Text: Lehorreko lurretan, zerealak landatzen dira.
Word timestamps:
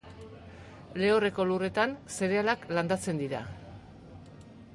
Lehorreko 1.01 1.45
lurretan, 1.49 1.93
zerealak 2.17 2.67
landatzen 2.79 3.23
dira. 3.25 3.45